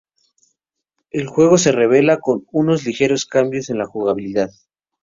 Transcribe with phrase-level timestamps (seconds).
[1.11, 4.49] El juego se revela con unos ligeros cambios en la jugabilidad.